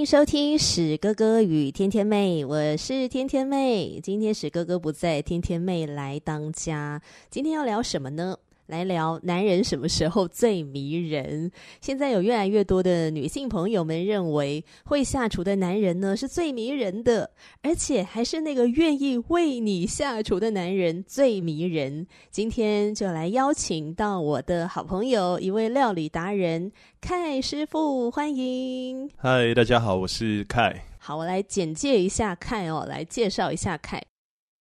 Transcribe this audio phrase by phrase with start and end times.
[0.00, 4.00] 欢迎收听史哥哥与天天妹，我是天天妹。
[4.02, 7.02] 今天史哥哥不在，天天妹来当家。
[7.28, 8.38] 今天要聊什么呢？
[8.70, 11.50] 来聊男人什么时候最迷人？
[11.80, 17.30] 现在有越来越多的女性朋友们认为，会下厨的男人呢是最迷人的，
[17.62, 22.06] 而且还是那个愿意为你下厨的男人最迷人。
[22.30, 29.10] 今天就来邀请到我的好朋友，一位料理达人凯师傅，欢迎。
[29.16, 30.84] 嗨，大家好，我是凯。
[30.98, 34.00] 好，我来简介一下凯哦，来介绍一下凯。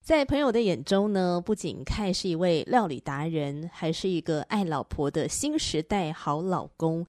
[0.10, 7.06] 在朋友的眼中呢，不仅凯是一位料理达人，还是一个爱老婆的新时代好老公。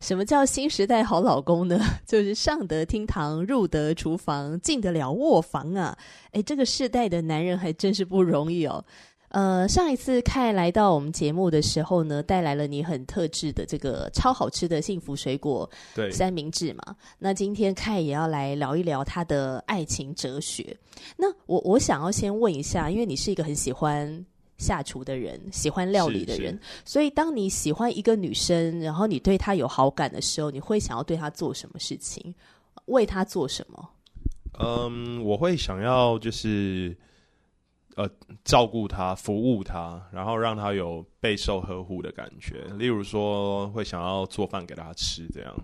[0.00, 1.78] 什么叫新时代好老公呢？
[2.04, 5.96] 就是上得厅堂，入得厨房，进得了卧房啊！
[6.32, 8.84] 哎，这个世代的男人还真是不容易哦。
[9.32, 15.68] 呃，上一次凯来到我们节目的时候呢，带来了你很特制的这个超好吃的幸福水果
[16.10, 16.94] 三明治嘛。
[17.18, 20.76] 那今天凯也要来聊一聊他的爱情哲学。
[21.16, 24.22] 那我我想要先问一下，因为你是一个很喜欢
[24.58, 32.34] 下厨的人，喜欢料理的人，所以当你喜欢一个女生，然后你对她有好感的时候，你会想要对她做什么事情？
[32.84, 33.88] 为她做什么？
[34.58, 36.94] 嗯，我会想要就是。
[37.96, 38.08] 呃，
[38.44, 42.64] 照顾他，服务他，然后让他有备受呵护的感觉。
[42.78, 45.54] 例如说，会想要做饭给他吃，这样。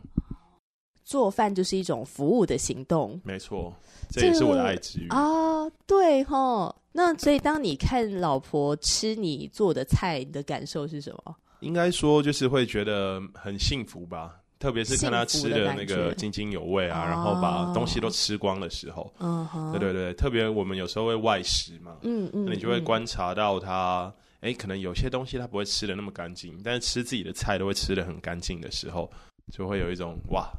[1.04, 3.18] 做饭就是一种服务的行动。
[3.24, 3.74] 没错，
[4.10, 5.66] 这也是我的爱之语啊。
[5.86, 11.34] 对哈，那所以当你看老婆吃你做的菜，你的感受是什么？
[11.60, 14.36] 应该说，就是会觉得很幸福吧。
[14.58, 29.08] 特别是看他吃的那个津津有味啊，然后把东西都吃光的时候，嗯、哦，对对对，特别我们有时候会外食嘛，嗯嗯，那你就会观察到他，哎、嗯，可能有些东西他不会吃的那么干净，但是吃自己的菜都会吃的很干净的时候，
[29.52, 30.50] 就会有一种哇，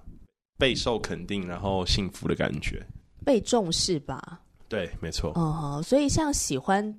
[0.57, 2.81] 备受肯定，然后幸福的感觉，
[3.25, 4.39] 被重视吧？
[4.69, 5.33] 对，没错。
[5.35, 6.97] 哦，所以像喜欢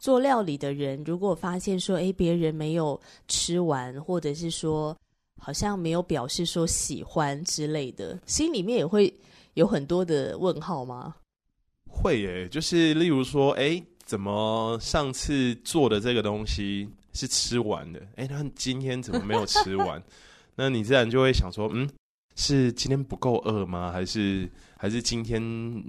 [0.00, 4.96] 做料理的人，如果发现说，哎，别人没有吃完，或者是说。
[5.40, 9.12] 好像没有表示说喜欢之类的，心里面也会
[9.54, 11.16] 有很多的问号吗？
[11.88, 18.00] 会耶，就是例如说，哎，怎么上次做的这个东西是吃完的？
[18.16, 20.00] 哎，那今天怎么没有吃完？
[20.54, 21.88] 那你自然就会想说，嗯，
[22.36, 23.90] 是今天不够饿吗？
[23.90, 25.42] 还是还是今天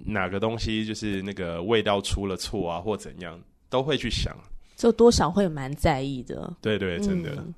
[0.05, 4.35] 哪个东西就是那个味道出了错啊，或怎样，都会去想，
[4.75, 6.51] 就多少会蛮在意的。
[6.61, 7.31] 对对，真的。
[7.35, 7.53] 嗯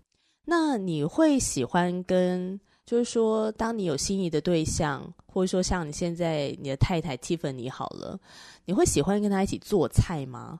[0.45, 8.19] 那你会喜欢跟，就是说，当你有心仪的对象，或者说像你现在你的太太 Tiffany 好了，
[8.65, 10.59] 你会喜欢跟他一起做菜吗？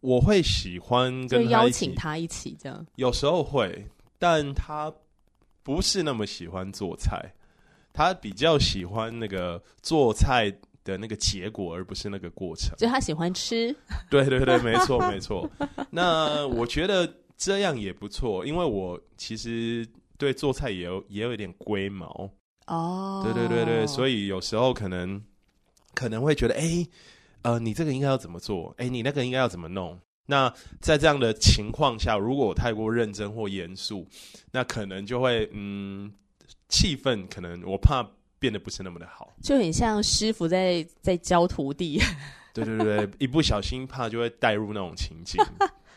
[0.00, 3.86] 我会喜欢跟他邀请他一起这样，有时候会，
[4.18, 4.90] 但他
[5.62, 7.34] 不是那么喜欢做菜，
[7.92, 10.50] 他比较喜欢那个做菜
[10.84, 12.74] 的那个结果，而不是那个过程。
[12.78, 13.76] 就他喜欢吃，
[14.08, 15.46] 对对对，没错没错。
[15.90, 17.06] 那我觉得。
[17.40, 22.30] 这样也不错，因为我其实对做菜也有也有一点龟毛
[22.66, 23.22] 哦。
[23.24, 25.18] 对对对对，所以有时候可能
[25.94, 26.86] 可能会觉得，哎，
[27.40, 28.74] 呃，你这个应该要怎么做？
[28.76, 29.98] 哎，你那个应该要怎么弄？
[30.26, 30.52] 那
[30.82, 34.06] 在这样的情况下，如果我太过认真或严肃，
[34.52, 36.12] 那可能就会嗯，
[36.68, 38.06] 气氛可能我怕
[38.38, 41.98] 变得不是那么的好，就很像师傅在在教徒弟。
[42.52, 45.42] 对对对，一不小心怕就会带入那种情境。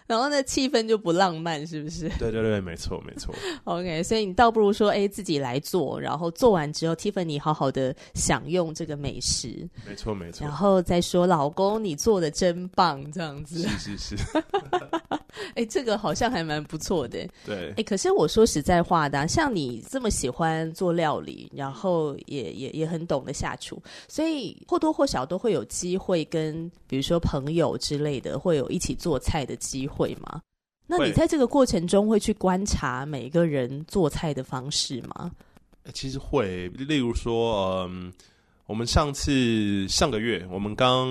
[0.06, 2.10] 然后呢，气氛就不浪漫，是不是？
[2.20, 3.34] 对对对，没错没错。
[3.64, 9.68] OK，所以你倒不如说，哎，自己来做，然后做完之后，Tiffany 好好的享用这个美食。
[9.88, 10.46] 没错没错。
[10.46, 13.62] 然后再说，老公你做的真棒，这样子。
[13.64, 14.16] 是是是。
[15.56, 17.26] 哎，这个好像还蛮不错的。
[17.46, 17.74] 对。
[17.78, 29.94] 哎，可是我说实在话的，像你这么喜欢做料理，然后也也也很懂得下厨，所以或多或少都会有机会跟，比如说朋友之类的，会有一起做菜的机会。
[29.94, 30.42] 会吗？
[30.88, 35.32] 那你在这个过程中会去观察每个人做菜的方式吗？
[35.94, 38.12] 其实会，例如说，嗯，
[38.66, 41.08] 我们上次上个月，我们刚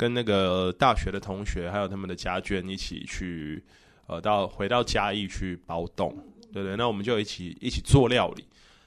[0.00, 3.62] 跟那个大学的同学还有他们的家眷一起去，
[4.06, 6.14] 呃，到回到嘉义去包栋，
[6.54, 8.42] 对对，那我们就一起一起做料理。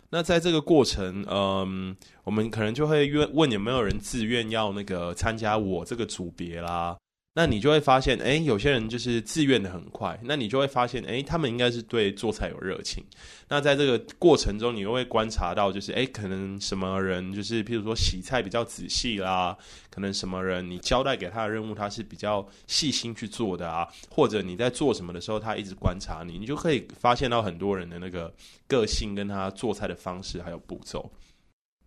[0.09, 6.97] 那在这个过程，嗯，我们可能就会问问有没有人自愿要那个参加我这个组别啦。
[7.35, 10.19] 那你就会发现，哎，有些人就是自愿的很快。
[10.23, 13.03] 那你就会发现，哎，他们应该是对做菜有热情。
[13.49, 19.57] 那在这个过程中，你又会观察到，就是哎，可能什么人就是，譬如说洗菜比较仔细啦，
[19.89, 28.31] 可能什么人你交代给他的任务，他是比较细心去做的啊，或者你在做什么的时候，他一直观察你，你就可以发现到很多人的那个
[28.67, 31.11] 个性跟他做菜的方式还有步骤。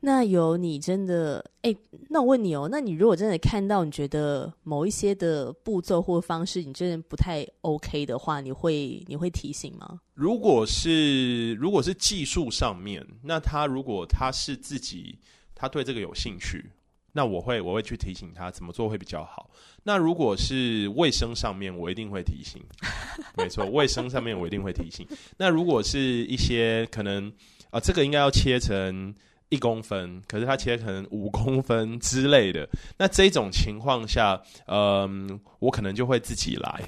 [0.07, 9.99] 那有你真的哎、欸，那我问你哦，那你如果真的看到你觉得某一些的步骤或方式你真的不太 OK 的话，你会你会提醒吗？
[10.15, 15.19] 如果是如果是技术上面，那他如果他是自己
[15.57, 16.71] 他对这个有兴趣，
[17.11, 19.51] 那我会我会去提醒他怎么做会比较好。
[19.83, 22.63] 那如果是卫生上面，我一定会提醒。
[23.37, 25.05] 没错，卫生上面我一定会提醒。
[25.37, 27.29] 那如果是一些可能
[27.71, 29.13] 啊、呃，这个应该要切成。
[29.49, 36.83] 一公分，可是他切可能五公分之类的，那这种情况下，嗯，我可能就会自己来。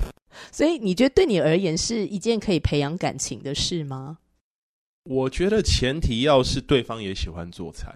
[0.51, 4.19] 所以你觉得对你而言是一件可以培养感情的事吗？
[5.05, 7.95] 我觉得前提要是对方也喜欢做菜。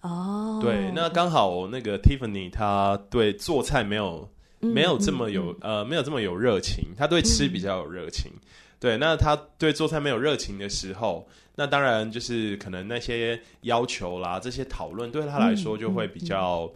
[0.00, 8.30] 哦，对，那刚好那个 Tiffany 他对做菜没有没有这么有、呃没有这么有热情，他对吃比较有热情。
[8.32, 8.40] 嗯
[8.80, 16.72] 对，那他对做菜没有热情的时候，那当然就是可能那些要求啦，这些讨论对他来说就会比较，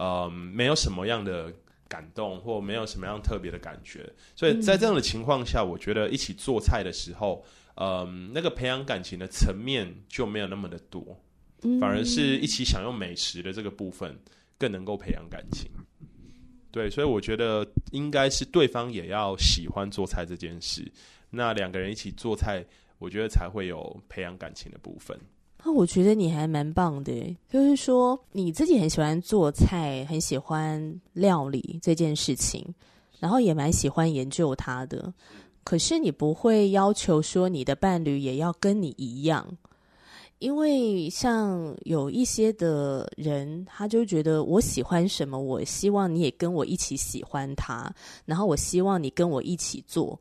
[0.00, 1.52] 嗯，没有什么样的
[1.86, 4.10] 感动，或没有什么样特别的感觉。
[4.34, 7.44] 所以在这样的情况下，我觉得一起做菜的时候，
[7.74, 11.04] 嗯、呃，那个培养感情的层面就没有那么的多，
[11.78, 14.18] 反而是一起享用美食的这个部分
[14.56, 15.70] 更能够培养感情。
[16.70, 20.90] 对，所以我觉得应该是对方也要喜欢做菜这件事。
[21.34, 22.62] 那两个人一起做菜，
[22.98, 25.18] 我觉得才会有培养感情的部分。
[25.64, 32.62] 那我觉得你还蛮棒的，就是说你自己很喜欢做菜，很喜欢料理这件事情，
[33.18, 35.12] 然后也蛮喜欢研究它的。
[35.64, 39.46] 可是你不会要求说你的伴侣也要跟你一样，
[40.40, 47.88] 因为像有一些的人，他就觉得我喜欢什么，我希望你也跟我一起喜欢它，
[48.24, 50.20] 然后我希望你跟我一起做。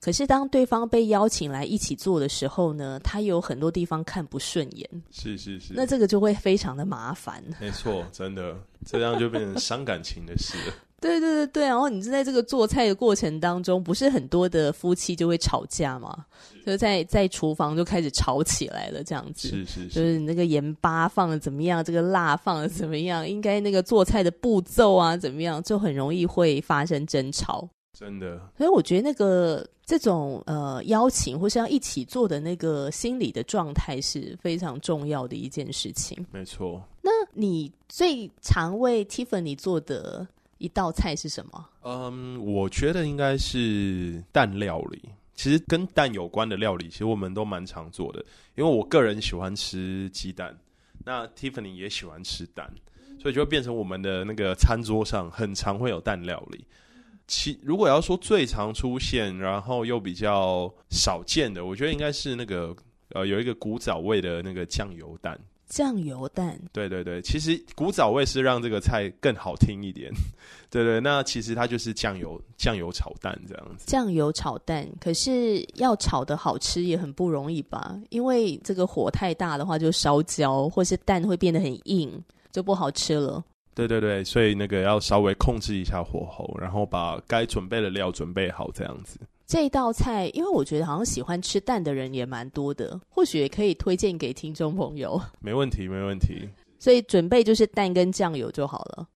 [0.00, 4.88] 可是当对方被邀请来一起做的时候呢，他有很多地方看不顺眼。
[5.10, 7.42] 是是是，那这个就会非常的麻烦。
[7.58, 8.54] 没错，真的
[8.84, 10.74] 这样就变成伤感情的事了。
[11.00, 16.24] 对对对对，然后你在这个做菜的过程当中，不是很多的夫妻就会吵架嘛？
[16.64, 19.48] 就在在厨房就开始吵起来了，这样子。
[19.48, 27.68] 是是是，就是你那个盐巴放的怎么样，这个辣放的怎么样，应该那个做菜的步骤啊怎么样，就很容易会发生争吵。
[27.94, 36.26] 真的，所以我觉得那个这种呃邀请或是要一起做的那个心理的状态是非常重要的一件事情。
[36.32, 36.82] 没错。
[37.00, 40.26] 那你最常为 Tiffany 做的
[40.58, 41.68] 一道菜是什么？
[41.82, 45.00] 嗯，我觉得应该是蛋料理。
[45.36, 48.24] 其实跟蛋有关的料理，其实我们都蛮常做的。
[48.56, 50.56] 因为我个人喜欢吃鸡蛋，
[51.04, 52.72] 那 Tiffany 也喜欢吃蛋，
[53.20, 56.64] 所以就会变成我们的那个餐桌上很常会有蛋料理。
[57.26, 62.74] 其如果要说最常出现，然后又比较少见的，我觉得应该是那个
[63.10, 65.38] 呃，有一个古早味的那个酱油蛋。
[65.66, 70.12] 酱油蛋，对对对，其实古早味是让这个菜更好听一点。
[70.70, 73.86] 对对，那其实它就是酱油酱油炒蛋这样子。
[73.86, 77.98] 酱油炒蛋，可是要炒的好吃也很不容易吧？
[78.10, 83.42] 因为这个火太大的话就烧焦，或是蛋会变得很硬，就不好吃了。
[83.74, 89.18] 对对对，所以那个要稍微控制一下火候，然后把该准备的料准备好，这样子。
[89.46, 95.20] 这道菜，因为我觉得好像喜欢吃蛋的人也蛮多的，或许也可以推荐给听众朋友。
[95.40, 96.48] 没问题，没问题。
[96.78, 99.08] 所以准备就是蛋跟酱油就好了。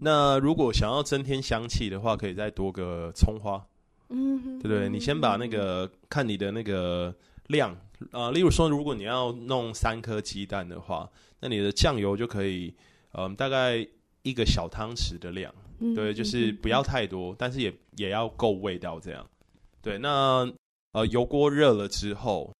[0.00, 3.64] 那如果想要增添香气的话，可以再多个葱花。
[4.08, 7.14] 嗯哼，对对，你先把那个看你的那个
[7.48, 7.70] 量
[8.10, 11.08] 啊、呃，例如说，如果你要弄三颗鸡蛋的话，
[11.38, 12.74] 那你的酱油就可以，
[13.12, 13.86] 嗯、呃，大概。
[14.26, 15.54] 一个小汤匙的量，
[15.94, 19.24] 对，就是不要太多，但是也也要够味道，这样。
[19.80, 20.44] 对，那
[20.90, 22.52] 呃，油锅热了之后，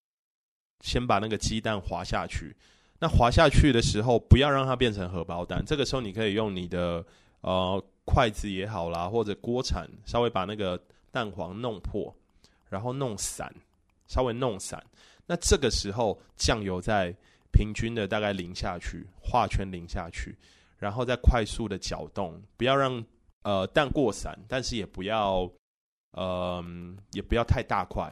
[0.79, 2.55] 先把那个鸡蛋滑下去。
[2.99, 5.61] 那滑下去的时候，不要让它变成荷包蛋。
[5.65, 7.05] 这个时候，你可以用你的
[7.41, 10.81] 呃筷子也好啦，或者锅铲，稍微把那个
[11.11, 12.15] 蛋黄弄破，
[12.69, 13.53] 然后弄散，
[14.07, 14.81] 稍微弄散。
[15.25, 17.13] 那这个时候，酱油再
[17.51, 20.33] 平均的大概淋下去，画圈淋下去。
[20.77, 23.03] 然后再快速的搅动，不要让
[23.43, 25.49] 呃蛋过散，但是也不要
[26.11, 26.63] 呃
[27.11, 28.11] 也不要太大块。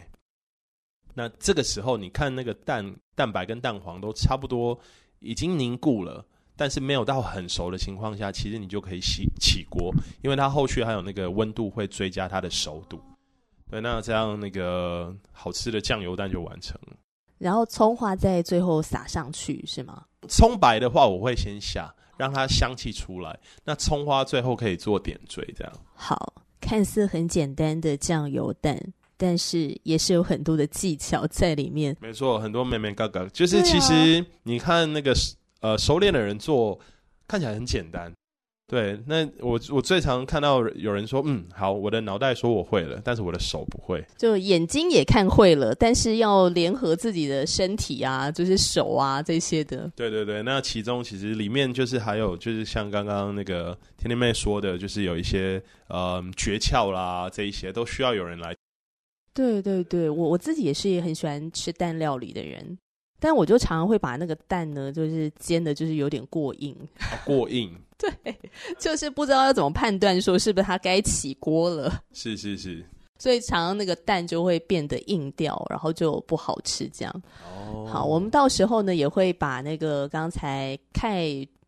[1.14, 4.78] 那这个时候，你看那个蛋蛋白跟蛋黄都差不多
[5.20, 6.26] 已经凝固了，
[6.58, 13.00] 但是没有到很熟的情况下，其实你就可以起起锅，因为它后续还有那个温度会追加它的熟度。
[13.70, 16.98] 对，那这样那个好吃的酱油蛋就完成了。
[17.38, 20.06] 然后葱花在最后撒上去是吗？
[20.28, 23.40] 葱白的话，我会先下，让它香气出来。
[23.64, 25.74] 那葱花最后可以做点缀，这样。
[25.94, 28.80] 好，看似很简单的酱油蛋。
[29.18, 31.96] 但是也是有很多的技巧在里面。
[32.02, 35.14] 没错，很多妹妹嘎嘎，就是其实你看那个、
[35.62, 36.78] 啊、呃熟练的人做，
[37.26, 38.12] 看起来很简单。
[38.68, 44.04] 对，那我我最常看到有人说，嗯，好，我的脑袋说我会了，但是我的手不会。
[44.18, 49.92] 就眼睛也看会了，但是要联合自己的身体啊，就是手啊这些的。
[49.96, 58.56] 对对对，那其中其实里面就是还有就是像刚刚那个天天妹说的，就是有一些呃诀窍啦，这一些都需要有人来。
[59.32, 62.78] 对对对，我我自己也是也很喜欢吃蛋料理的人，
[63.26, 66.78] 但我就常常会把那个蛋呢，就是煎的，就是有点过硬。
[67.00, 67.76] 啊、 过硬。
[67.98, 68.12] 对，
[68.78, 72.04] 就是不知道要怎么判断说是不是它该起锅了。
[72.14, 72.86] 是是是。
[73.18, 77.24] 所以常常那个蛋就会变得硬掉，然后就不好吃这样。
[77.44, 77.88] 哦。
[77.92, 81.20] 好，我们到时候呢也会把那个刚才看。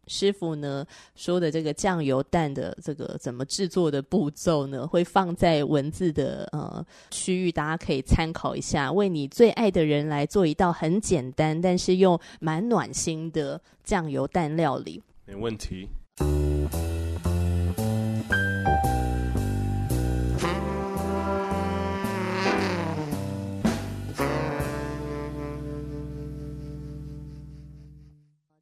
[0.07, 0.85] 师傅呢
[1.15, 8.91] 说的这个酱油蛋的这个怎么制作的步骤呢，会放在文字的呃区域，大家可以参考一下。
[8.91, 15.87] 为你最爱的人来做一道很简单，但是又蛮暖心的酱油蛋料理，没问题。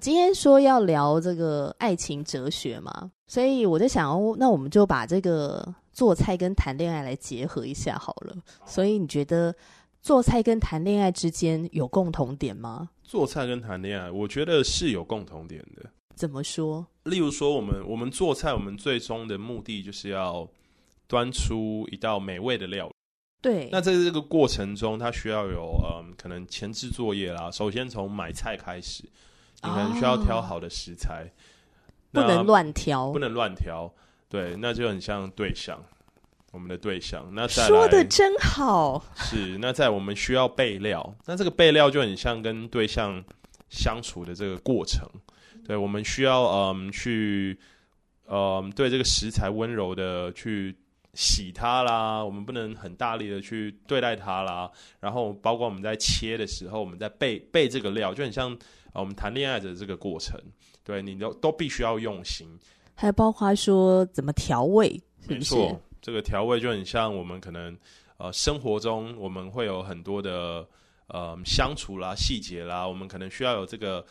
[0.06, 8.36] 今天说要聊这个爱情哲学嘛，所以我在想哦，那我们就把这个做菜跟谈恋爱来结合一下好了。
[8.68, 9.52] 所以你觉得
[10.04, 12.88] 做菜跟谈恋爱之间有共同点吗？
[13.02, 15.90] 做菜跟谈恋爱，我觉得是有共同点的。
[16.14, 16.86] 怎么说？
[17.06, 20.48] 例如说，我们我们做菜，我们最终的目的就是要
[21.08, 22.94] 端出一道美味的料理。
[23.42, 23.70] 对。
[23.72, 27.50] 那在这个过程中，它需要有嗯，可能前置作业啦。
[27.50, 29.04] 首先从买菜开始。
[29.66, 31.32] 你可能需要挑好的食材，哦、
[32.12, 33.92] 不能乱挑，不能乱挑。
[34.30, 35.82] 对，那就很像对象，
[36.52, 37.26] 我们的对象。
[37.34, 39.04] 那再说的真好。
[39.16, 43.24] 是，那在我们需要备料，那这个备料就很像跟对象
[43.70, 45.08] 相处的这个过程。
[45.66, 47.58] 对，我们需要嗯去
[48.28, 50.76] 嗯对这个食材温柔的去
[51.16, 54.70] 洗它啦，我们不能很大力的去对待它啦。
[55.00, 58.56] 然后包括我们在切的时候，我们在备备这个料，就很像。
[58.96, 60.40] 啊，我们谈恋爱的这个过程，
[60.82, 62.48] 对你都都必须要用心，
[62.94, 65.38] 还包括说怎么调味，是不是？
[65.38, 67.78] 没错，这个调味就很像我们可能
[68.16, 70.66] 呃生活中我们会有很多的
[71.08, 74.06] 呃相处啦、细节啦，我们可能需要有这个，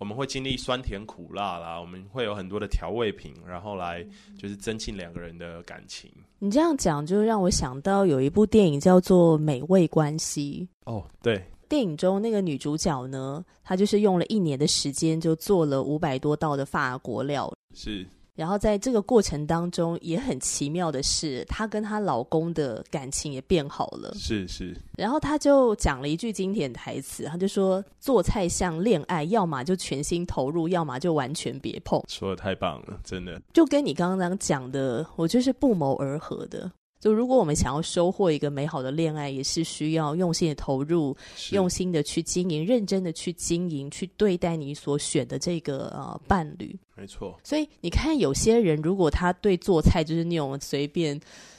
[0.00, 4.02] 我们会经历酸甜苦辣啦，我们会有很多的调味品，然后来
[4.38, 6.10] 就是增进两个人的感情。
[6.38, 11.44] 你这样讲，就让我想到有一部电影叫做《美味关系》哦，对。
[11.68, 17.52] 电影中那个女主角呢，她就是用了一年的时间就做了五百多道的法国料。
[17.74, 18.04] 是，
[18.40, 24.14] 然后在这个过程当中也很奇妙的是，她跟她老公的感情也变好了。
[24.14, 24.74] 是是。
[24.96, 33.38] 然后她就讲了一句经典台词，她就说：“做菜像恋爱，要么就全心投入，要么就完全别碰。”说的太棒了，真的。
[33.52, 36.72] 就跟你刚刚讲的，我就是不谋而合的。
[37.00, 41.16] 就如果我们想要收获一个美好的恋爱，也是需要用心的投入，
[41.50, 46.78] 用心的去经营，认真的去经营，去对待你所选的这个呃伴侣。
[46.94, 47.40] 没错。
[47.42, 51.18] 所以你看，有些人如果他对做菜就是那种随便，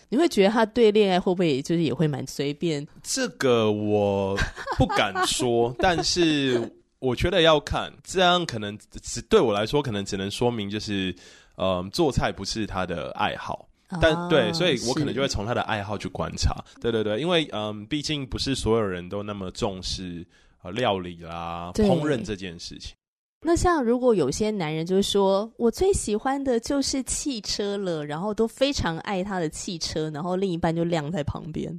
[0.10, 2.88] 你会觉得他对恋爱会不会就是也会蛮随便？
[3.02, 4.38] 这个我
[4.78, 11.10] 不敢说， 但是我觉得要看，这样可能只对我来说，可能只能说明就是，
[11.56, 13.68] 嗯、呃，做菜不是他的爱好。
[14.00, 16.56] 但、啊、对，所以我可能就会从他的爱好去观察。
[16.80, 20.26] 对对对，因为嗯，毕竟不是所有人都那么重视
[20.64, 22.96] 呃料理啦、烹饪这件事情。
[23.44, 31.76] 那像如果有些男人就是说我最喜欢的就是汽车了，然后都非常爱他的汽车，然后另一半就晾在旁边，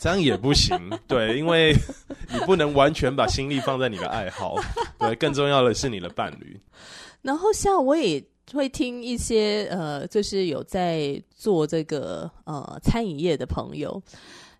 [0.00, 0.76] 这样也不行。
[1.06, 1.72] 对，因为
[2.32, 4.56] 你不能完全把心力放在你的爱好。
[4.98, 6.60] 对，更重要的是你的伴侣。
[7.22, 8.22] 然后像我也。
[8.52, 14.02] 会听一些呃，就是有在做这个呃餐饮业的朋友，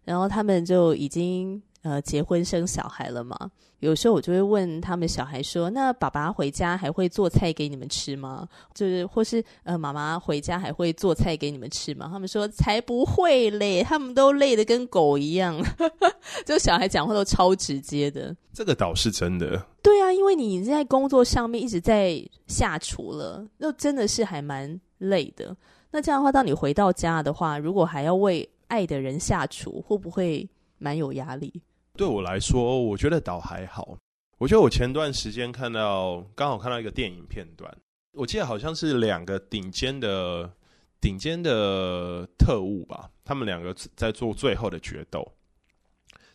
[0.04, 3.36] 然后他们就已经呃结婚生小孩了嘛，
[3.80, 8.48] 有时候我就会问他们小孩说：“那爸爸回家还会做菜给你们吃吗？
[8.74, 15.56] 就是或是呃妈妈回家还会做菜给你们吃吗？”他们说：“才不会嘞，他们都累得跟狗一样。”
[16.44, 18.34] 就小孩讲话都超直接的。
[18.52, 19.64] 这个倒是真的。
[19.82, 25.56] 对啊，因为你在工作上面一直在下厨了，那真的是还蛮累的。
[25.90, 30.46] 那这样的话，当你回到家的话，如果还要为爱的人下厨，会不会
[30.78, 31.62] 蛮有压力？
[31.96, 33.98] 对我来说，我觉得倒还好。
[34.38, 37.76] 我觉得我前段时间看到，刚好看到一个电影片段，
[38.12, 40.50] 我记得好像是两个顶尖的
[41.00, 45.30] 顶尖的特务吧，他们两个在做最后的决斗。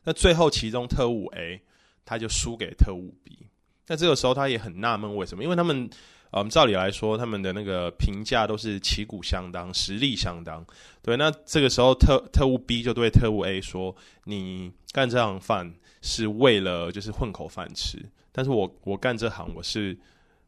[0.03, 1.61] 那最后，其中特务 A
[2.05, 3.47] 他就输给特务 B。
[3.87, 5.43] 那这个时候，他也很纳闷为什么？
[5.43, 5.89] 因为他们。
[6.35, 10.65] 嗯，照理来说，他们的那个评价都是旗鼓相当，实力相当。
[11.03, 15.71] 对，那这个时候特特务 B 就对特务 A 说：“你干这行饭
[16.01, 19.95] 是为了就是混口饭吃，但是我我干这行我是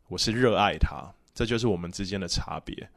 [0.08, 2.90] 我是热爱它，这就是我们之间的差别。”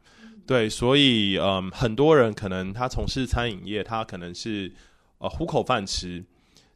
[0.47, 4.73] 对，所以嗯，很多人可能他从事餐饮业，他可能是
[5.19, 6.25] 呃糊口饭吃，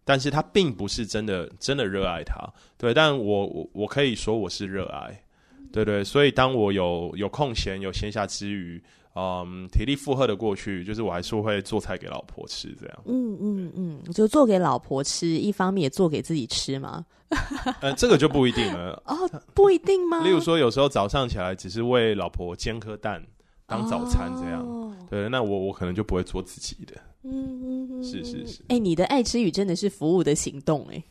[0.06, 2.36] 但是他并不是真的真的热爱它。
[2.78, 5.23] 对，但我我我可以说我是热爱。
[5.74, 8.82] 对对，所以当我有有空闲、有闲暇之余，
[9.16, 13.00] 嗯，体力负荷的过去，就是我还是会做菜给老婆吃，这样。
[13.06, 17.04] 嗯嗯嗯，就做给老婆吃，一方面也做给自己吃嘛。
[17.82, 19.02] 嗯， 这个就不一定了。
[19.08, 19.16] 哦，
[19.56, 20.22] 不一定吗？
[20.26, 23.20] 例如说，有时候早上起来只是为老婆煎颗蛋
[23.66, 24.64] 当早餐，这样。
[24.64, 26.94] 哦、对，那我我可能就不会做自己的。
[27.24, 27.32] 嗯
[27.64, 28.62] 嗯嗯，是是是。
[28.68, 31.04] 哎，你的爱吃语真的是服务的行动，哎。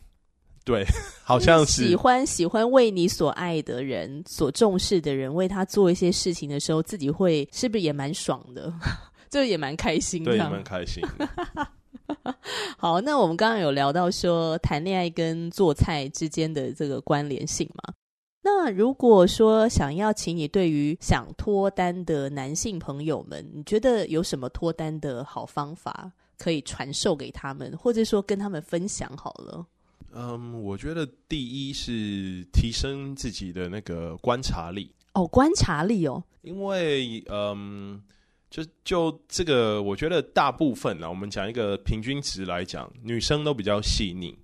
[0.63, 0.85] 对，
[1.23, 8.73] 好像是喜欢喜欢为你所爱的人、所重视的人为他做一些事情的时候，自己会是不是也蛮爽的？
[9.29, 11.03] 这也蛮开心的，对，也蛮开心。
[12.77, 17.93] 好，那我们刚刚有聊到说谈恋爱跟做菜之间的这个关联性嘛？
[18.41, 29.65] 那如果说想要请你对于想脱单的男性朋友们，你觉得有什么脱单的好方法可以传授给他们，或者说跟他们分享好了？
[30.15, 34.91] 嗯，我觉得第一是提升自己的那个观察力。
[35.13, 38.01] 哦，观察力哦，因为嗯，
[38.49, 44.37] 就就这个，我觉得大部分呢，我们讲一个平均值来讲，女生都比较细腻，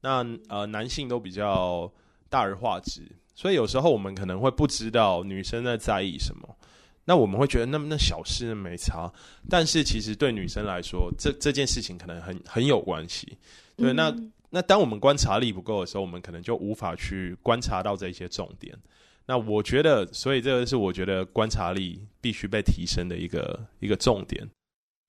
[0.00, 1.90] 那呃，男性都比较
[2.28, 3.00] 大而化之，
[3.34, 6.56] 所以有时候我们可能会不知道女生在在意什么，
[7.04, 9.10] 那我们会觉得那那小事没差，
[9.48, 13.38] 但是其实对女生来说，这这件事情可能很很有关系，
[13.76, 14.14] 对，嗯、那。
[14.50, 18.76] 那当我们观察力不够的时候，我们可能就无法去观察到这些重点。
[19.26, 24.48] 那我觉得，所以这个是我觉得观察力必须被提升的一个一个重点。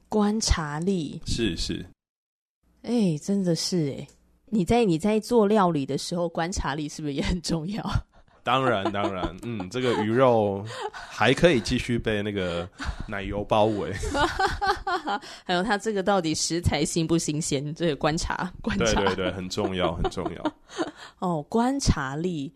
[0.07, 1.83] 观察力是是，
[2.83, 4.07] 哎、欸，真的是哎、欸，
[4.45, 7.83] 你在你在做料理的时候，观察力是不是也很重要？
[8.43, 12.67] 当然，当然，嗯，这个鱼肉还可以继续被那个
[13.07, 13.93] 奶油包围。
[15.45, 17.73] 还有它这个到底食材新不新鲜？
[17.75, 20.53] 这个观察， 观察，对对对，很重要， 很重要。
[21.19, 22.51] 哦，观察力，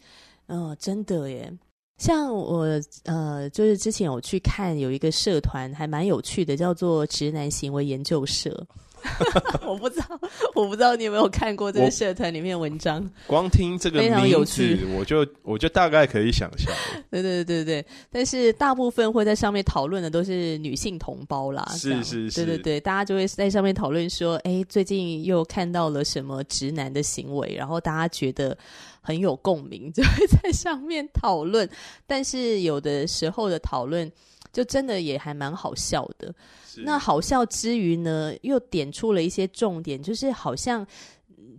[0.47, 1.51] 嗯、呃，真的耶。
[1.97, 2.65] 像我，
[3.05, 8.67] 呃，就是之前有去看有一个社团，还蛮有趣的，叫做“直男行为研究社”。
[9.65, 10.19] 我不知道，
[10.53, 13.09] 我不知道你有没有看过这个社团里面的文章。
[13.27, 16.73] 光听这个名字，非常有趣，我就我就大概可以想象。
[17.09, 21.65] 对对对对对，但是大部分会在上面讨论的都是女性同胞啦。
[21.71, 28.57] 是是是，对对对，大家就会在上面讨论说，哎，最近又看到了什么直男的行为，然后大家觉得
[29.01, 31.69] 很有共鸣，就会在上面讨论。
[32.07, 34.11] 但是有的时候的讨论，
[34.55, 36.33] 就真的也还蛮好笑的。
[36.77, 40.87] 那好笑之余呢，又点出了一些重点，就是好像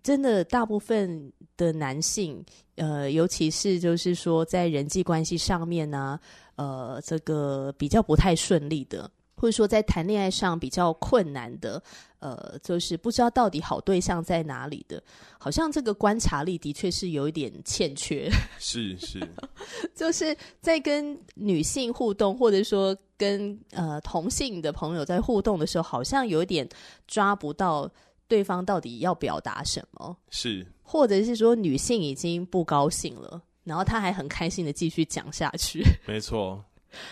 [0.02, 2.42] 真的大部分的男性，
[2.76, 6.18] 呃，尤其是就是说在人际关系上面呢，
[6.54, 9.10] 呃，这个比较不太顺利的。
[9.36, 11.82] 或者说，在谈恋爱上比较困难的，
[12.20, 15.02] 呃，就是不知道到底好对象在哪里的，
[15.38, 18.30] 好像这个观察力的确是有一点欠缺。
[18.58, 19.20] 是是，
[19.94, 26.66] 就是在跟女性互动，或者说跟呃同性的朋友在互动的时候，好像有一点
[27.06, 27.90] 抓不到
[28.26, 30.16] 对方到底要表达什么。
[30.30, 35.82] 是，或者是说女性已经不高兴了，然后她还很开心的继续讲下去。
[36.06, 36.64] 没错。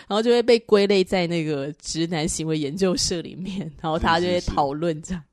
[0.07, 5.23] 然后就会被归类在那个直男行为研究社里面，然后大家就会讨论这样。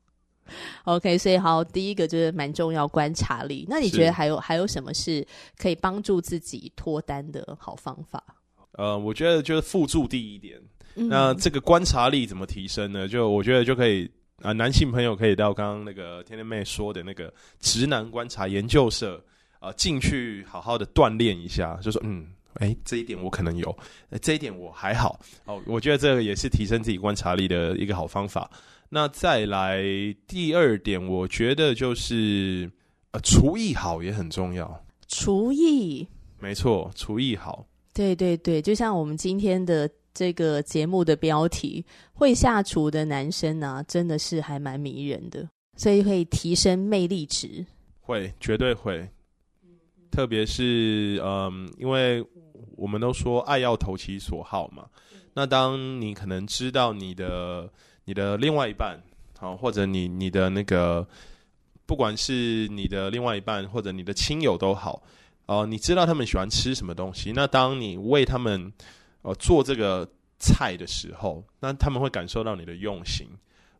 [0.83, 3.65] OK，所以好，第一个就是蛮重要观察力。
[3.67, 5.25] 那你觉得还有还有什么是
[5.57, 8.23] 可以帮助自己脱单的好方法？
[8.73, 10.61] 呃，我觉得就是附注第一点。
[10.95, 13.07] 嗯、那这个观察力怎么提升呢？
[13.07, 14.05] 就我觉得就可以
[14.37, 19.23] 啊、呃，男性朋友可以到刚刚那个天天妹说的那个直男观察研究社
[19.59, 23.69] 啊，进、呃、去好好的锻炼一下，就说嗯，哎、欸，这一点我可能有，
[24.11, 25.61] 欸、这一点我还好哦。
[25.65, 28.49] 我觉得这个也是提升自己观察力的一个好方法。
[28.89, 29.83] 那再来
[30.27, 32.71] 第二点，我觉得就是
[33.11, 34.85] 呃，厨艺好也很重要。
[35.07, 36.07] 厨艺，
[36.39, 37.65] 没错，厨艺好。
[37.93, 39.89] 对对对，就像我们今天的。
[40.15, 47.65] 这个节目的标题“会下厨的男生呢、啊，真的是还蛮迷人的，所以可以提升魅力值。
[47.99, 49.09] 会，绝对会。
[50.11, 52.23] 特别是，嗯，因为
[52.75, 54.85] 我们都说爱要投其所好嘛。
[55.33, 57.71] 那当你可能知道你的
[58.05, 58.99] 你的另外一半，
[59.39, 61.07] 好，或者你你的那个，
[61.85, 65.03] 不管是你的另外一半或者你的亲友都好，
[65.45, 68.71] 哦，你知道他们喜欢吃什么东西，那当你为他们。
[69.25, 70.05] 呃，做这个
[70.37, 73.25] 菜的时候，那他们会感受到你的用心，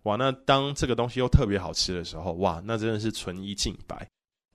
[0.04, 0.16] 哇！
[0.16, 4.08] 那当这个东西又特别好吃的时候，哇，那真的是纯一净白。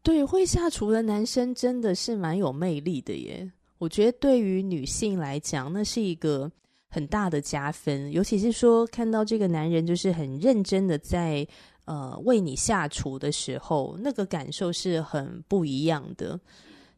[0.03, 3.53] 对，会下厨的男生真的是蛮有魅力的耶。
[3.79, 6.51] 我觉得对于女性来讲，那是一个
[6.89, 11.47] 很大的加分，尤其是说看到这个男人就是很认真的在
[11.85, 16.39] 呃为你下厨的时候，那个感受是很不一样的。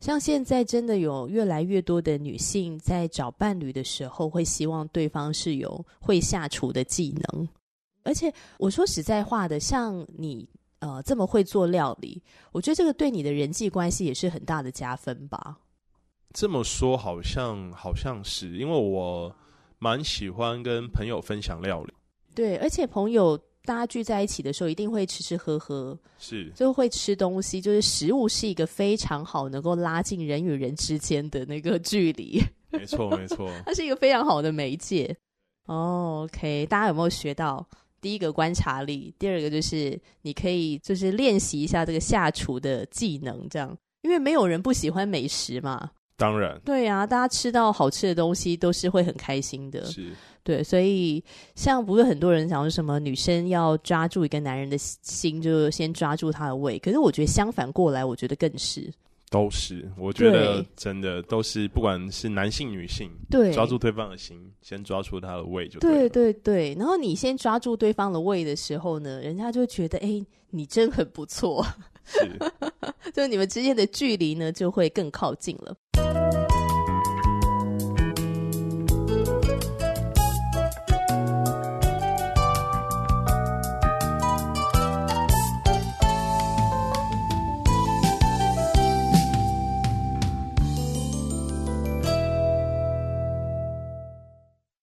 [0.00, 7.46] 像现在真的有越来越多的女性在找伴侣的时候，会希望对方是有会下厨的技能。
[8.02, 15.58] 而且我说实在话的，像你呃这么会做料理，我觉得这个对你的人际关系也是很大的加分吧。
[16.32, 19.34] 这么说好像好像是，因为我
[19.78, 21.92] 蛮喜欢跟朋友分享料理。
[22.34, 23.38] 对，而且朋友。
[23.62, 27.60] 大家聚在一起的时候，一定会吃吃喝喝，是就会吃东西。
[27.60, 32.42] 就是食物是一个非常好能够拉近人与人之间的那个距离。
[32.70, 35.14] 没错， 没错，它是一个非常好的媒介。
[35.66, 37.64] Oh, OK，大家有没有学到
[38.00, 39.14] 第一个观察力？
[39.18, 45.90] 第二个就是你可以就是练习一下这个下厨的技能，这样，因为没有人不喜欢美食嘛。
[46.20, 49.84] 当然，对啊，大家吃到好吃的东西都是会很开心的。
[49.86, 50.12] 是。
[50.42, 51.22] 对，所以
[51.54, 56.78] 像不是很多人讲说什么女生要抓住一个男人的心，就先抓住他的胃。
[56.78, 58.90] 可是我觉得相反过来，我觉得更是
[59.30, 59.86] 都是。
[59.98, 66.08] 我觉得真的都是，不管是男性女性，对，抓住对方的心，先抓住他的胃就对。
[66.08, 66.74] 对对对。
[66.78, 71.64] 然后你先抓住对方的胃的时候呢，人家就觉得哎，你真很不错，
[72.06, 72.26] 是，
[73.12, 75.76] 就你们之间的距离呢就会更靠近了。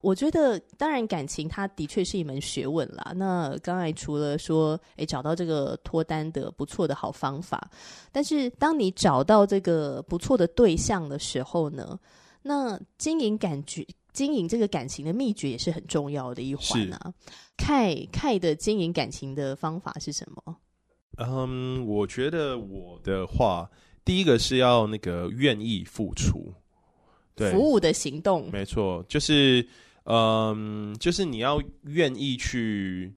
[0.08, 3.12] 我觉得，当然，感情它的确是一门学问啦。
[3.14, 7.70] 那刚才除了说，诶，找到这个脱单的不错的好方法，
[8.10, 12.00] 但是当你找到这个不错的对象的时候呢，
[12.42, 17.14] 那经营感觉、经营这个感情的秘诀也是很重要的一环啊。
[17.58, 20.56] 凯凯的经营感情的方法是什么？
[21.18, 23.70] 嗯，我觉得我的话，
[24.06, 26.54] 第一个是要那个愿意付出，
[27.36, 29.68] 对，服务的行动，没错，就是。
[30.10, 33.14] 嗯，就是你要愿意去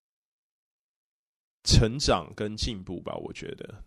[1.63, 3.85] 成长跟进步吧，我觉得。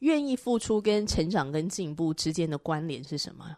[0.00, 3.56] 愿意付出跟成长跟进步之间的关联是什么？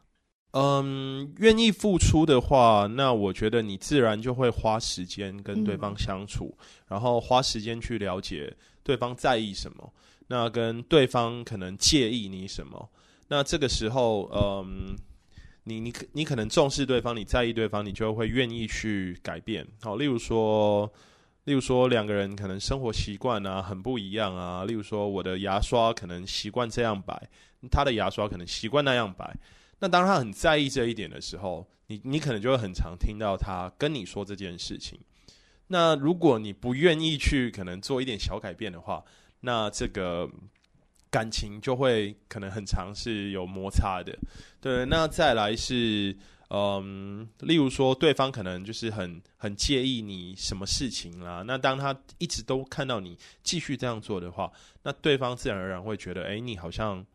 [0.50, 9.90] 嗯，愿意付出的话，那我觉得你自然就会花时间跟对方相处，嗯，然后花时间去了解对方在意什么，
[10.26, 12.90] 那跟对方可能介意你什么，
[13.28, 14.94] 那这个时候，嗯。
[15.64, 19.66] 你你可你可能重视对方，你在意对方，你就会愿意去改变。
[19.80, 20.90] 好，例如说，
[21.44, 24.64] 例如说两个人可能生活习惯啊很不一样啊。
[24.64, 27.28] 例如说，我的牙刷可能习惯这样摆，
[27.70, 29.34] 他的牙刷可能习惯那样摆。
[29.78, 35.00] 那当他很在意这一点的时候，你你可能就会很常听到他跟你说这件事情。
[35.66, 39.02] 那如果你不愿意去可能做一点小改变的话，
[39.40, 40.30] 那这个。
[41.14, 44.18] 感情就会可能很长是有摩擦的，
[44.60, 44.84] 对。
[44.86, 46.16] 那再来是，
[46.50, 51.44] 嗯，例如说对方可能就是很很介意你什么事情啦。
[51.46, 54.50] 那当他一直都看到你继续这样做的话，
[54.82, 57.06] 那对方自然而然会觉得，哎，你好像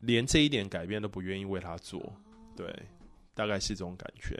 [0.00, 2.14] 连这一点改变都不愿意为他做，
[2.54, 2.70] 对，
[3.32, 4.38] 大概是这种感觉。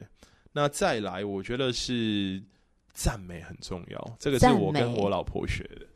[0.53, 2.43] 那再来，我觉得是
[2.93, 5.87] 赞美很重要，这个是我跟我老婆学的。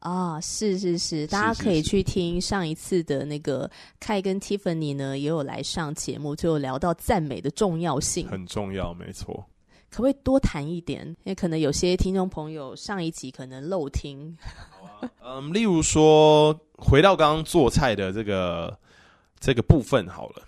[0.00, 9.44] 啊、哦，是是是，大家可以去听上一次的那个凯跟 Tiffany 呢，也有来上节目，就有聊到赞美的重要性，很重要，没错。
[9.90, 11.06] 可不可以多谈一点？
[11.24, 14.36] 因为可能有些听众朋友上一集可能漏听。
[15.00, 18.78] 啊，嗯，例如说，回到刚刚做菜的这个
[19.40, 20.42] 这个部分好了。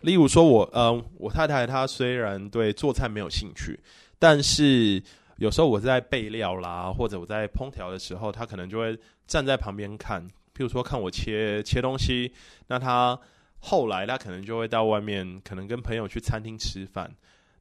[0.00, 3.78] 例如说我，我嗯，我太太她虽然对做菜没有兴趣，
[4.18, 5.02] 但是
[5.36, 12.32] 有时候我在备料啦，或者我在烹调的时候，他可能就会站在旁边看，譬如说看我切切东西。
[12.68, 13.18] 那他
[13.58, 17.14] 后来他可能就会到外面，可能跟朋友去餐厅吃饭，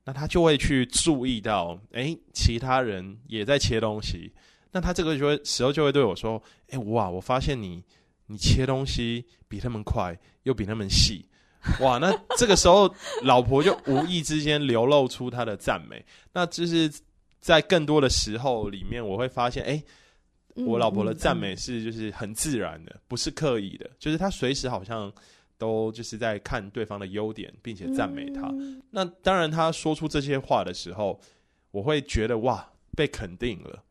[0.03, 4.31] 那他就会去注意到，诶，其他人也在切东西。
[4.71, 7.83] 那他这个就会时候就会对我说，诶，哇，我发现你
[8.27, 11.27] 你切东西比他们快，又比他们细。
[11.79, 16.91] 哇，那这个时候老婆就无意之间流露出她的赞美，那就是
[17.45, 19.83] 在更多的时候里面，我会发现，哎，
[20.55, 25.13] 我老婆的赞美是就是很自然的，不是刻意的，就是她随时好像
[25.55, 28.51] 都就是在看对方的优点，并且赞美他。
[28.89, 31.21] 那当然，她说出这些话的时候，
[31.69, 33.83] 我会觉得哇，被肯定了。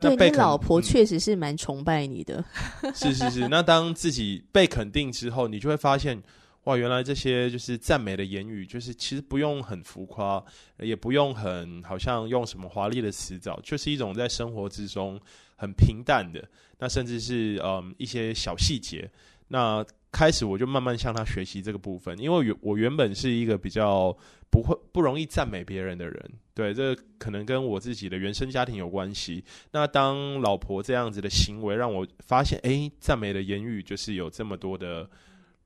[0.00, 2.44] 对，你老婆确实是蛮崇拜你的。
[2.92, 6.20] 是是是，那当自己被肯定之后，你就会发现。
[6.68, 10.44] 哇，原来这些就是赞美的言语，就是其实不用很浮夸，
[10.80, 15.18] 也不用很好像用什么华丽的词藻，就是一种在生活之中
[15.56, 16.46] 很平淡的，
[16.78, 19.10] 那甚至是嗯一些小细节。
[19.48, 24.14] 那开始我就慢慢向他学习这个部分，因为原我原本是一个比较
[24.50, 29.42] 不会不容易赞美别人的人，对，这可能跟我自己的原生家庭有关系。
[29.72, 35.08] 那当老婆这样子的行为让我发现，哎，赞美的言语就是有这么多的。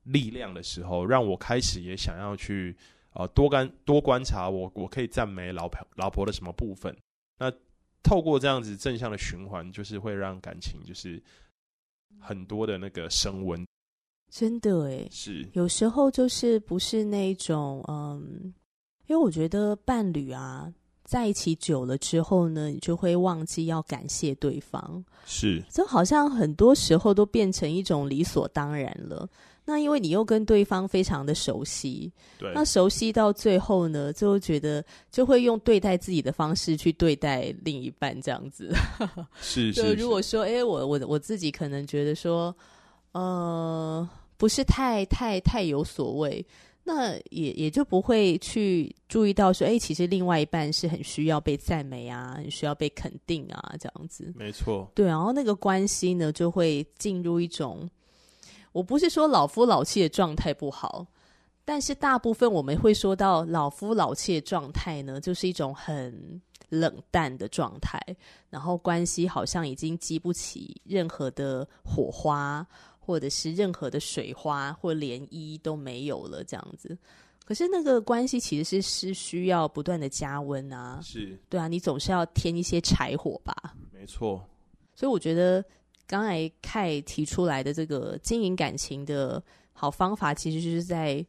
[0.04, 2.76] 力量的时候，让我开始也想要去
[3.14, 6.96] 呃多观多观察我我可以赞美老婆老婆的什么部分。
[7.38, 7.52] 那
[8.02, 11.22] 透过这样子正向的循环，就是会让感情就是
[12.18, 13.64] 很多的那个升温。
[14.30, 18.52] 真的诶，是有时候就是不是那种嗯，
[19.06, 20.72] 因为我觉得伴侣啊
[21.04, 25.04] 在一起久了之后呢，你就会忘记要感谢对方。
[25.26, 29.28] 是，就好像很多时候都变成一种理所当然了。
[29.64, 38.75] 那因为你又跟对方非常的熟悉，对，那熟悉到最后呢，就觉得就会用对待自己的方式去对待另一半，这样子。
[39.40, 39.94] 是 是。
[39.94, 42.55] 就如果说，哎，我我我自己可能觉得说，
[43.12, 46.44] 呃，不是太太太有所谓，
[46.83, 54.33] 那也也就不会去注意到说，哎，其实另外一半是很需要被赞美啊，很需要被肯定啊，这样子。
[54.35, 54.90] 没错。
[54.92, 57.88] 对，然后那个关系呢，就会进入一种。
[58.72, 61.06] 我不是说老夫老妻的状态不好，
[61.64, 68.00] 但是大部分我们会说到老夫老妻的状态呢，就是一种很冷淡的状态，
[68.48, 72.66] 然后关系好像已经激不起任何的火花，
[72.98, 76.96] 或者是任何的水花或涟漪都没有了这样子。
[77.44, 83.54] 可是那个关系其实是是需要不断的加温啊，是对啊，你总是要添一些柴火吧？
[83.92, 84.42] 没错，
[84.94, 85.62] 所以我觉得。
[86.12, 91.25] 刚才凯提出来的这个经营感情的好方法，其实就是在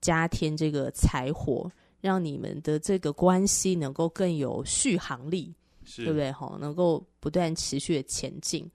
[0.00, 1.70] 加添这个柴火，
[2.00, 5.54] 让你们的这个关系能够更有续航力，
[5.94, 6.32] 对不对？
[6.32, 8.68] 哈，能够不断持续的前进。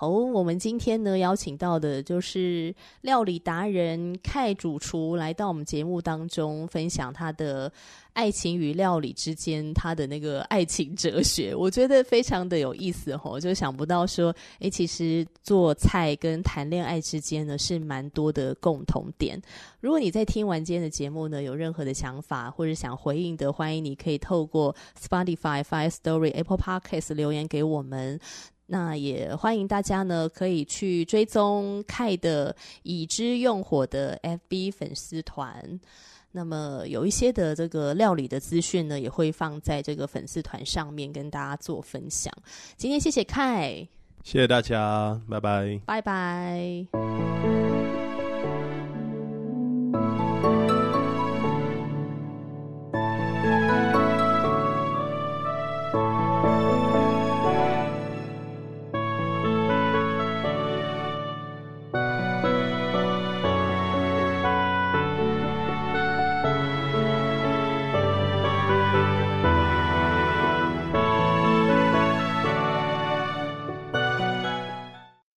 [0.00, 7.70] 好，我们今天呢邀请到的就是料理达人凯主厨来到我们节目当中，分享他的
[8.14, 19.38] 爱情与料理之间他的那个爱情哲学，我觉得非常的有意思哦，就想不到说，哎，其实做菜跟谈恋爱之间呢是蛮多的共同点。
[19.80, 28.18] 如果你在听完今天的节目呢，有任何的想法或者想回应的，欢迎你可以透过 Spotify、Firstory、Apple Podcast 留言给我们。
[28.72, 32.54] 那也欢迎大家呢，可以去追踪凯的
[32.84, 35.80] 已知用火的 FB 粉丝团。
[36.30, 42.32] 那么有一些的这个料理的资讯呢，也会放在这个粉丝团上面跟大家做分享。
[42.76, 43.88] 今天谢谢凯，
[44.22, 47.59] 谢谢大家，拜拜，拜拜。